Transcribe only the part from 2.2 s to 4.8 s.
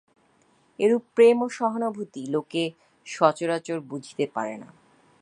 লোকে সচরাচর বুঝিতে পারে না।